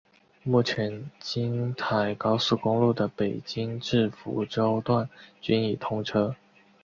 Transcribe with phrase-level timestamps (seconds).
[0.41, 5.07] 目前京台高速公路的北京至福州段
[5.39, 6.35] 均已通车。